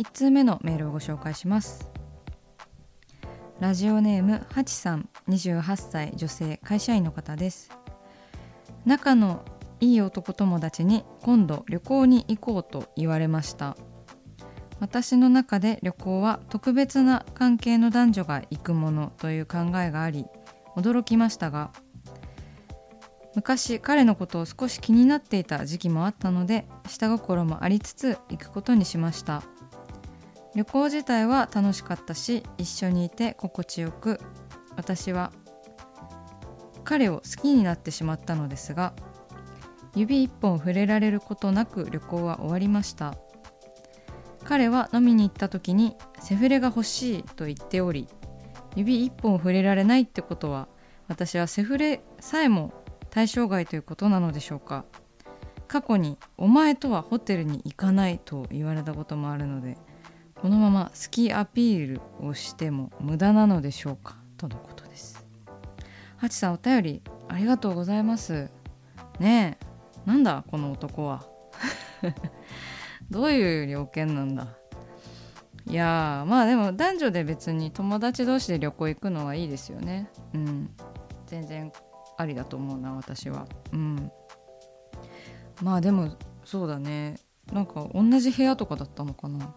[0.00, 1.90] 1通目のメールをご紹介します。
[3.60, 5.10] ラジオネームハチさん。
[5.28, 6.12] 28歳。
[6.16, 7.70] 女性会社員の方です。
[8.86, 9.44] 仲の
[9.78, 13.76] いい男友達に今度旅行に行こうと言われました。
[14.80, 20.24] 私の中で旅行は特別な関係の男女が行くものという考えがあり
[20.74, 21.70] 驚きましたが
[23.34, 29.42] 昔彼のことを少し気になっていた時期もあったので下心もありつつ行くことにしました。
[30.54, 34.20] 旅行自体は楽しかったし一緒にいて心地よく
[34.76, 35.32] 私は
[36.84, 38.94] 彼を好きになってしまったのですが
[39.94, 43.16] 指一本触れられることなく旅行は終わりました。
[44.44, 48.08] 彼は飲みに行った時にセフレが欲しいと言っており
[48.74, 50.66] 指一本触れられないってことは
[51.06, 52.72] 私はセフレさえも
[53.10, 54.84] 対象外ということなのでしょうか。
[55.68, 59.78] 過去に「お前とはホテルに行かない」と言われたこともあるので
[60.40, 64.16] このまま好きアピールをしても無駄なのでしょうか？
[64.38, 65.26] とのことです。
[66.16, 68.48] ハチさんお便りありがとうございます。
[69.18, 69.66] ねえ
[70.06, 71.26] なんだこの男は？
[73.10, 74.48] どういう了見なんだ？
[75.66, 80.10] いやまあでも男女で別に友達同士で旅行行くのはいいですよね。
[80.32, 80.70] うん。
[81.26, 81.70] 全然
[82.16, 83.46] ありだと思うな私は。
[83.72, 84.10] うん。
[85.62, 87.16] まあでもそうだね。
[87.52, 89.54] なんか同じ部屋とかだったのかな？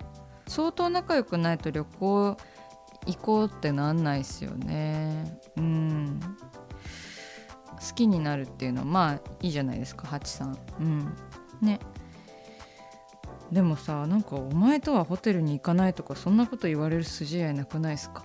[0.47, 2.37] 相当仲良くないと旅行
[3.05, 5.39] 行こうってなんないっすよね。
[5.57, 6.19] うん。
[7.87, 10.57] 好きになるっていうのはまあいいじゃないですかハチさん。
[10.79, 11.13] うん。
[11.61, 11.79] ね。
[13.51, 18.23] でもさなんかお前とはホテルに行かないとかそんなこと言われる筋合いなくないですか？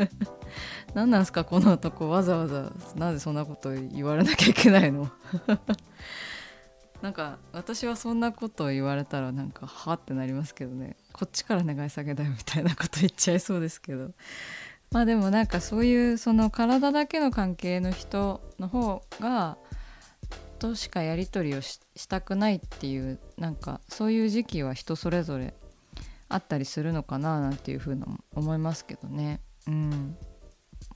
[0.94, 2.08] 何なんすかこの男。
[2.08, 5.10] わざわざなぜそんなこと言われなきゃいけないの？
[7.02, 10.96] なんか私はそんなことを言われたらなんかはってなりますけどね。
[11.12, 14.10] こっちから願い下げだよみたいなこと言っちゃいそうですけど。
[14.90, 19.58] まあでもなんかそういうその体だけの関係の人の方が
[20.58, 25.54] としかやり取りをしたくないっていうなんかそういう時期は人それぞれ
[26.28, 28.02] あったりするのかななんていうふうに
[28.34, 29.40] 思いますけどね。
[29.66, 30.16] うん。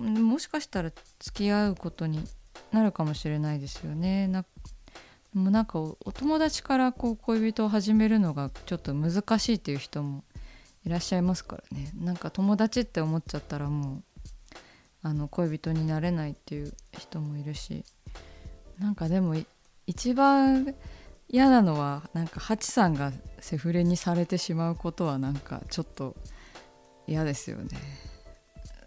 [0.00, 2.24] もしかしたら付き合うことに
[2.72, 4.26] なるかもしれないですよね。
[5.34, 10.24] もなんかお友達からこう恋人を始めるのがちょっと難しいっていう人も
[10.84, 11.90] いらっしゃいますからね。
[11.94, 14.02] なんか友達って思っちゃったらもう
[15.02, 17.84] あの恋人になれないっていう人もいるし。
[18.78, 19.36] なんかでも
[19.86, 20.74] 一番
[21.28, 26.16] 嫌なのはなんかハチさんがセフレにされてしまうことはなんかちょっと
[27.06, 27.68] 嫌ですよね。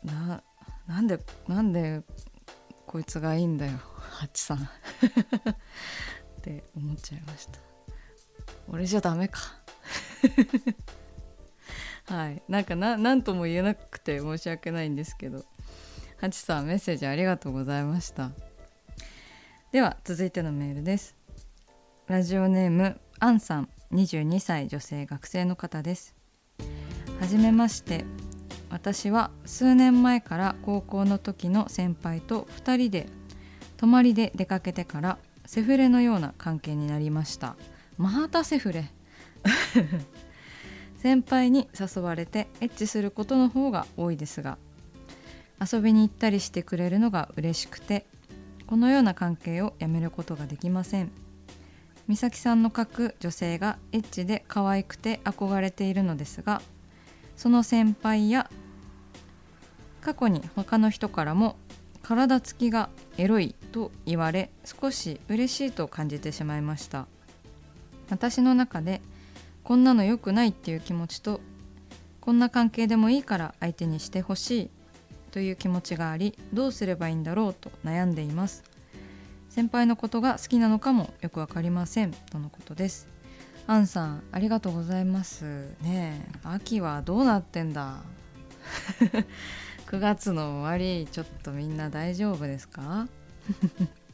[0.04, 0.44] な
[0.88, 2.02] なんでなんで
[2.86, 4.70] こいつがいいんだよハチさん。
[6.46, 7.60] って思っちゃいました。
[8.70, 9.40] 俺じゃダメか。
[12.06, 12.44] はい。
[12.48, 15.44] なんか何とも言えなくて申し訳ないんですけど。
[16.18, 18.32] ハチさんメッセージありがとうございました。
[19.72, 21.16] では続いてのメールです。
[22.08, 23.70] ラジオネームアンさん。
[23.92, 26.16] 22歳女性学生の方です。
[27.20, 28.06] はじめまして。
[28.70, 33.08] 私は数年前から高校の時の先輩と2人で
[33.78, 37.56] 泊まりで出かけてからセフレのような関係になりました。
[37.98, 38.92] またセフレ。
[40.98, 44.58] 先輩に誘われてエッチすることの方が多いですが
[45.62, 48.08] 遊びに行ったりしてくれるのが嬉しくて
[48.66, 51.12] このような関係をやめることができません。
[52.08, 56.62] 美咲さんの書く女性がエッチで可愛くて憧れているのですが
[57.36, 58.50] その先輩や
[60.02, 61.56] 過去に他の人からも
[62.08, 67.08] 体つきがエロいと言われ少し嬉しいと感じてしまいました。
[68.12, 69.02] 私の中で
[69.64, 71.42] こんなの良くないっていう気持ちと
[72.22, 74.70] こんな関係でもいいから相手にしてほしい
[75.32, 78.64] という気持ちがありどうすればいいんだろうと悩んでいます。
[79.50, 82.12] 先輩のことが好きなのかもよく分かりません。
[82.12, 83.08] とのことです。
[83.66, 85.74] アンさんありがとうございます。
[85.82, 88.04] ね秋はどうなってんだ？
[89.96, 93.08] 9月の終わりちょっとみんな大丈夫ですか？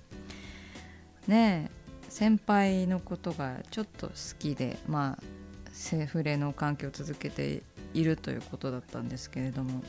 [1.27, 1.71] ねえ
[2.07, 5.23] 先輩のことがちょっと好きでまあ
[5.71, 7.63] セフレの関係を続けて
[7.95, 9.83] いるということだったんですけれども。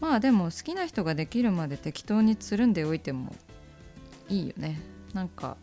[0.00, 3.36] まあでも好きな人ができるまで適当につるんでおいても
[4.28, 4.80] いいよね。
[5.12, 5.56] なんか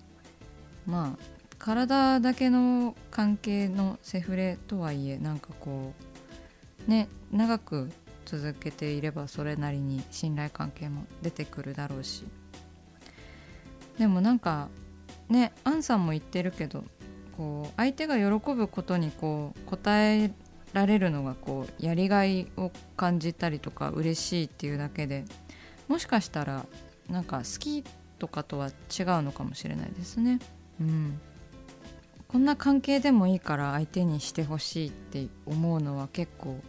[0.85, 1.23] まあ
[1.57, 5.91] 体だけの関係のセフレとはいえなんかこ
[6.87, 7.91] うね長く
[8.31, 12.23] 続けていればそれなりに信頼関係も出てくるだろうし
[13.99, 14.69] でもなんか
[15.27, 16.85] ねアンさんも言ってるけど
[17.35, 20.31] こう相手が喜ぶことにこう応え
[20.71, 25.25] られるのがこうやりがいを感じたりとか嬉しいっていうだけで
[25.89, 26.65] もしかしたら
[27.09, 27.83] なんか好き
[28.17, 28.73] とかとは違う
[29.23, 30.39] のかもしれないですね。
[30.79, 31.19] うん、
[32.29, 36.61] こんな関係でもいいから相手にしてほしいって思うのは結構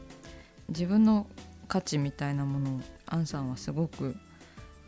[0.70, 1.26] 自分の
[1.72, 4.14] 価値みたいなものをアンさんはすごく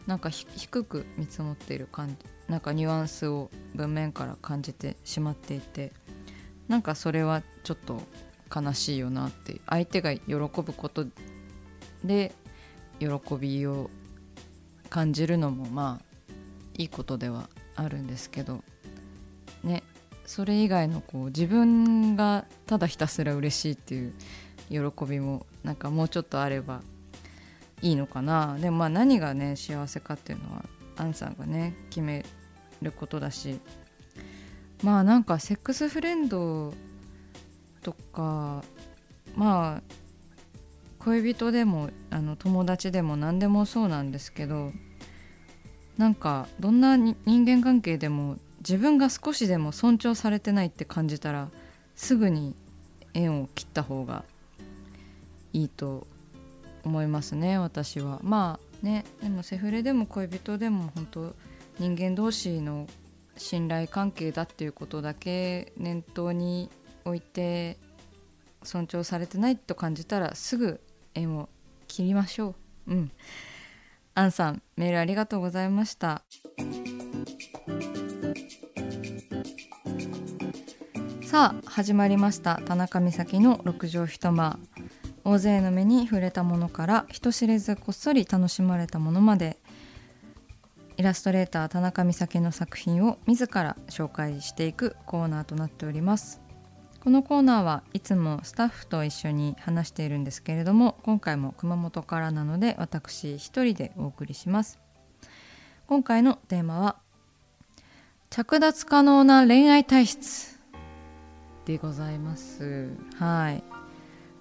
[0.06, 2.16] なんか低く見積もっている感じ
[2.46, 5.94] なんかニュアンスを文面から感じてしまっていて
[6.68, 8.02] なんかそれはちょっと
[8.54, 11.06] 悲しいよなって相手が喜ぶこと
[12.04, 12.34] で
[12.98, 13.08] 喜
[13.40, 13.88] びを
[14.90, 16.32] 感じるのもまあ
[16.76, 18.62] いいことではあるんですけど
[19.62, 19.84] ね
[20.26, 24.12] それ以外のこう自分がただひたすら嬉しいっていう
[24.68, 24.78] 喜
[25.08, 26.80] びもなんかもうちょっとあれば
[27.82, 28.56] いいのかな。
[28.58, 30.64] でもまあ何がね幸せかっていうのは
[30.96, 32.24] アンさんがね決め
[32.82, 33.60] ることだし。
[34.82, 36.74] まあなんかセックスフレンド
[37.82, 38.62] とか
[39.34, 39.82] まあ
[40.98, 44.72] 恋人でもあの友達でも何でもそうなんですけど
[45.96, 51.50] なんかどんな人間関係でも自分が少しでも尊重されてないって感じたら
[51.94, 52.54] すぐに
[53.12, 54.24] 縁を切った方が
[55.54, 56.06] いいと
[56.84, 58.20] 思いますね私は。
[58.22, 61.34] まあねでもセフレでも恋人でも本当
[61.78, 62.86] 人間同士の
[63.36, 66.70] 信頼関係だっていうことだけ念頭に
[67.04, 67.78] 置いて
[68.62, 70.80] 尊重されてないと感じたらすぐ
[71.14, 71.48] 縁を
[71.88, 72.54] 切りましょ
[72.86, 72.92] う。
[72.92, 73.12] うん。
[74.16, 76.22] アンさんメールありがとうございました。
[81.22, 82.60] さあ始まりました。
[82.64, 84.58] 田中美咲の六畳一間。
[85.24, 89.56] 大勢の目に触れたものから人知れずこっそり楽しまれたものまで
[90.96, 96.40] イラストレーター田中美咲の作品を自ら紹介していくコーナーとなっております。
[97.00, 104.78] このコーナーはいつもスタッフと一緒に話しているんですけれども今回も熊本からなので私一人でお送りします。
[105.86, 106.96] 今回のテーマは
[108.30, 110.58] 着脱可能な恋愛体質
[111.66, 112.90] でございます。
[113.16, 113.73] はい。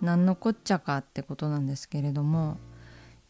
[0.03, 2.57] 何のこっちゃかってことなんですけれども、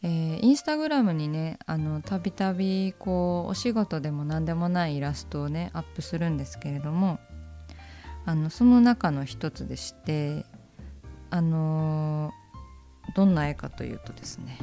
[0.02, 7.20] えー、インスタグラムにねあのたびたびこうお仕事でも何でもないイラストをねアップするんですけれども
[8.26, 10.44] あのその中の一つでして
[11.30, 14.58] あのー、どんな絵かというとですね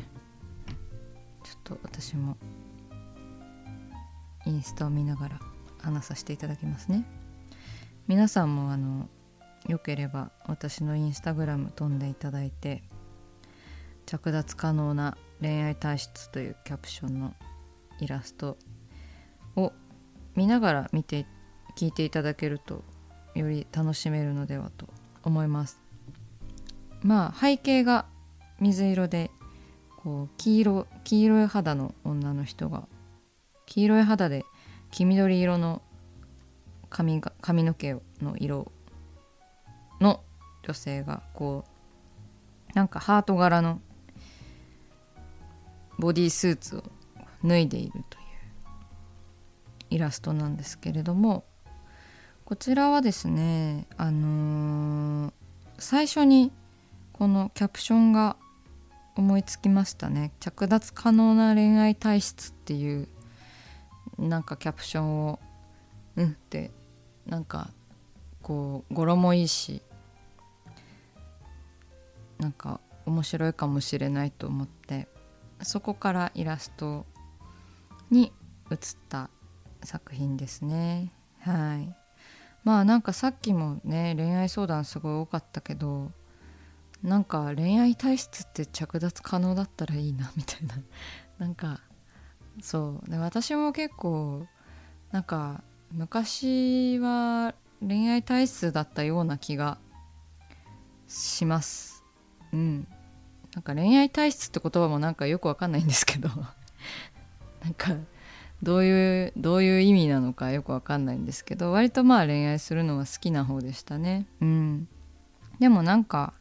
[1.44, 2.36] ちょっと私も
[4.46, 5.40] インスタを見ながら
[5.80, 7.06] 話させていただきますね。
[8.08, 9.08] 皆さんもあの
[9.68, 12.84] よければ私のインスタグラム飛んでいただいて
[14.06, 17.34] 着脱可能な恋愛体質というキャプションの
[18.00, 18.58] イラスト
[19.56, 19.72] を
[20.36, 21.26] 見ながら見て
[21.78, 22.84] 聞いていただけると
[23.36, 24.88] より楽しめるのではと
[25.24, 25.80] 思います。
[27.02, 28.06] まあ背景が
[28.60, 29.32] 水色で
[29.98, 32.88] こう黄色黄色い肌の女の人が
[33.66, 34.44] 黄色い肌で
[34.92, 35.82] 黄緑色の
[36.90, 38.72] 髪が髪の毛の色
[40.64, 43.82] 女性がこうなんかハート柄の
[45.98, 46.84] ボディースーツを
[47.44, 48.24] 脱いでいるという
[49.92, 51.44] イラストなんですけれども
[52.46, 55.34] こちらはですねあのー、
[55.80, 56.52] 最初に
[57.14, 58.36] このキャプションが
[59.16, 60.32] 思いつきましたね。
[60.40, 63.08] 着脱可能な恋愛体質っていう
[64.18, 65.40] なんかキャプションを
[66.16, 66.72] うんって
[67.28, 67.70] なんか
[68.42, 69.82] こう語呂もいいし
[72.42, 75.08] なんか面白いかもしれないと思って
[75.62, 77.06] そこからイラスト
[78.10, 78.34] に
[78.72, 79.30] 移った
[79.84, 81.14] 作品ですね。
[81.40, 81.96] はい。
[82.64, 86.12] まあなんかさっきもね恋愛相談すごい多かったけど
[87.04, 90.76] なんか恋愛体質って着脱可能だったらいいなみたいな。
[91.38, 91.80] なんか
[92.62, 93.10] そう。
[93.10, 94.48] で私も結構
[95.12, 99.78] なんか昔は恋愛体質だったような気が
[101.08, 101.91] します。
[102.54, 102.88] うん。
[103.54, 106.30] なんか恋愛体質って言葉もなんかよくわかんないんですけど。
[107.64, 107.96] なんか
[108.64, 111.72] どういうどういう意味なのかよくわかんないんですけど。
[111.72, 114.28] 割とまあ恋愛するのは好きな方でしたね。
[114.42, 114.88] うん。
[115.60, 116.34] でもなんか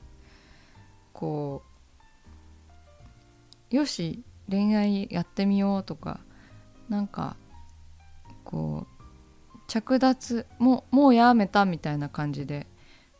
[1.12, 1.62] こ
[3.71, 6.21] うよし恋愛やってみようとか。
[6.88, 7.37] なんか
[8.43, 8.88] こ
[9.55, 12.67] う着脱ももうやめたみたいな感じで。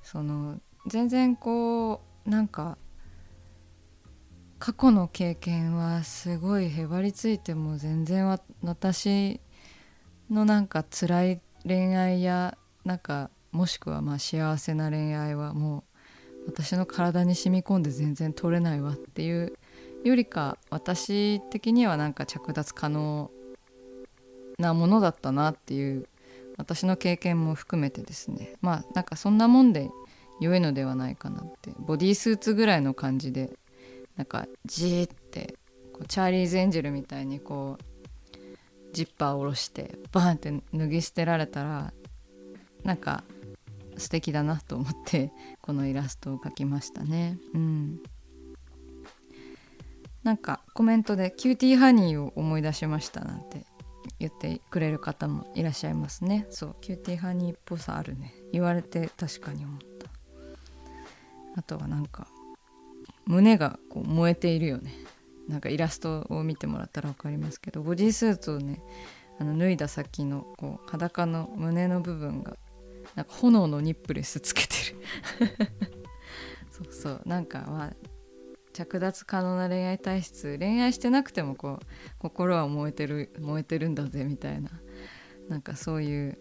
[0.03, 2.79] その全然こうなんか
[4.59, 9.41] 過去の経験はすごいへばりついても全然私
[10.31, 15.85] のなんか辛い恋愛やなんかもしくはまあ幸せな恋愛はも
[16.47, 19.59] う私の体に染み込んで全然取れないわっていう
[20.05, 23.31] よりか私的にはなんか着脱可能
[24.59, 26.07] なものだったなっていう
[26.57, 28.55] 私の経験も含めてですね。
[28.61, 29.91] まあなんかそんなもんで
[30.41, 31.73] 良いのではないかなって。
[31.79, 33.59] ボディースーツぐらいの感じで
[34.17, 35.55] なんかジーって
[35.93, 37.85] こうチャーリーズ・エンジェルみたいにこう
[38.93, 41.93] ジッパー下ろしてバーンって脱ぎ捨てられたら
[42.85, 43.23] なんか
[43.97, 47.39] 素敵だなと思ってこのイラストを描きましたね。
[47.55, 48.01] うん。
[50.23, 53.65] なんかコメントで「キューティーハニーを思い出しました」なんて
[54.19, 56.47] 言ってくれる方もいらっしゃいますね。
[56.51, 58.35] そうキューティーハニーっぽさあるね。
[58.53, 59.90] 言われて確かに思った。
[61.57, 62.27] あとはなんか
[63.27, 64.93] 胸がこう燃えているよね。
[65.49, 68.81] なんかイラストを見てもらったら分かりますけどボディスーツをね
[69.41, 72.57] あの脱いだ先のこう裸の胸の部分が
[73.17, 74.97] なんか炎のニップレスつけてる。
[76.71, 77.23] そうそう。
[77.27, 77.97] なんかまあ
[78.73, 81.87] 着脱可能な恋愛体質恋愛してなくてもこう
[82.19, 84.71] 心は燃えてる燃えてるんだぜみたいな。
[85.49, 86.39] なんかそういう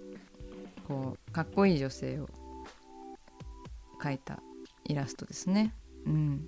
[0.87, 2.29] こうかっこいい女性を
[3.99, 4.39] 描いた
[4.89, 5.73] イラストですね。
[6.05, 6.45] うん、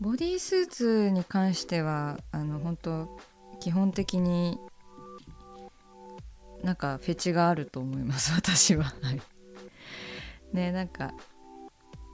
[0.00, 3.18] ボディースーツに関してはあの本当
[3.60, 4.58] 基本的に
[6.62, 8.92] なんかフェチがあると思います 私は。
[10.52, 11.12] ねなんか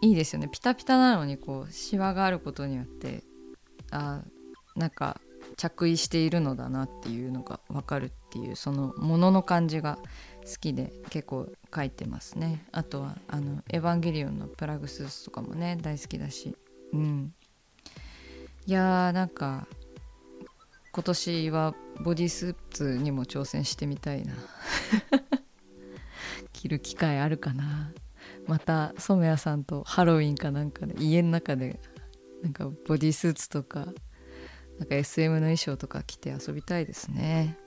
[0.00, 3.24] いいですよねピタピタなのにこうシワがあることによって
[3.90, 4.22] あ
[4.76, 5.20] なんか
[5.56, 9.98] 着衣しているのだなっていうのが分かるっていうそのものの感じが
[10.56, 12.64] きで結構書いてますね。
[12.72, 16.56] あとはあの「エヴァンゲリオン」のプラグスーツとかもね大好きだし。
[16.92, 17.34] うん。
[18.66, 19.66] いやーなんか
[20.92, 24.34] 今年はボディスーツにも挑戦してみたいな。
[26.52, 27.92] 着る機会あるかな。
[28.46, 31.80] また染谷さんとハロウィンかなんかで家の中で
[32.42, 33.86] なんかボディスーツとか
[34.78, 37.58] なんか SM の衣装とか着て遊びたいですね。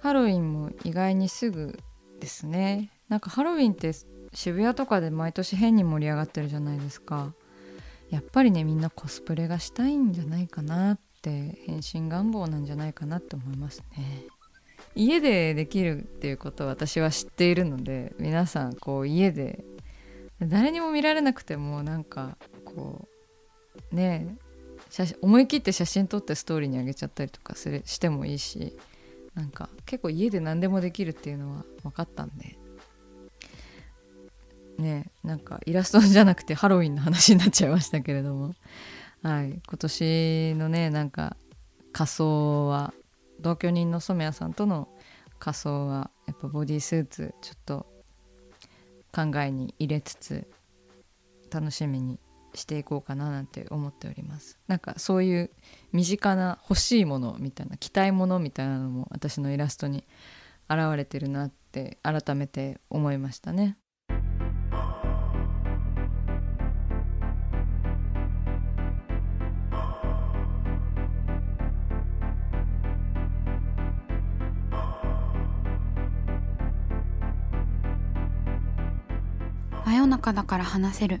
[0.00, 1.78] ハロウィンも意外にすぐ
[2.20, 2.90] ですね。
[3.08, 3.92] なんかハロウィンって
[4.32, 7.34] 渋谷とかで毎年変に盛り上がってるじゃないですか。
[8.10, 14.24] やっぱりねみんなコスプレがしたいんじゃないかなって変身願望なんじゃないかなって思いますね。
[14.94, 19.64] 家でできるっていうことを私は知っているので皆さんこう家で
[20.40, 23.08] 誰にも見られなくてもなんかこ
[23.92, 24.36] うね
[24.88, 28.76] 写思い切って写真撮ってストーリーにあげちゃったりとかするしてもいいし
[29.40, 32.58] なんか結構家で何でもできるっていうのは分かったんで。
[34.78, 38.54] ねなんかイラストじゃなくてハロウィンの話になっちゃいましたけれども。
[39.22, 39.60] はい。
[39.66, 41.36] 今年のねなんか
[41.92, 42.92] 仮装は
[43.40, 44.88] 同居人の染谷さんとの
[45.38, 47.86] 仮装はやっぱボディスーツちょっと
[49.12, 50.46] 考えに入れつつ
[51.50, 52.20] 楽しみに
[52.54, 54.58] していこうかななんて思っております。
[54.66, 55.50] なんかそういう
[55.92, 60.04] 身近な欲しいものみたいな期待ものみたいなのも私のイラストに
[60.68, 63.76] 現れてるなって改めて思いましたね。
[79.84, 81.20] 真夜中だから話せる。